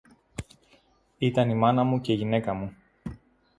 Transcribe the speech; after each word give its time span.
Ήταν 1.17 1.49
η 1.49 1.55
μάνα 1.55 1.83
μου 1.83 2.01
και 2.01 2.11
η 2.11 2.15
γυναίκα 2.15 2.53
μου 2.53 2.75